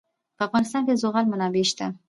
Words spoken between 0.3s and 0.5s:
په